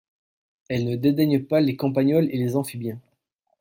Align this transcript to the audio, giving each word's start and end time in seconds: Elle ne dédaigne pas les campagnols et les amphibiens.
Elle 0.67 0.85
ne 0.89 0.95
dédaigne 0.95 1.43
pas 1.45 1.61
les 1.61 1.75
campagnols 1.75 2.27
et 2.31 2.37
les 2.39 2.55
amphibiens. 2.55 2.99